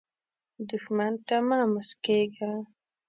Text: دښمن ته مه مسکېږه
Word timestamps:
دښمن 0.69 1.13
ته 1.27 1.37
مه 1.47 1.59
مسکېږه 1.73 2.51